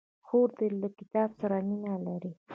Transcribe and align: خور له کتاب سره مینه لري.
خور 0.27 0.49
له 0.81 0.87
کتاب 0.99 1.29
سره 1.41 1.55
مینه 1.67 1.93
لري. 2.05 2.31